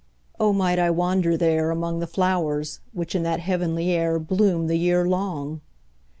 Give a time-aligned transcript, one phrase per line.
[0.39, 4.65] O might I wander there, Among the flowers, which in that heavenly air 5 Bloom
[4.65, 5.61] the year long!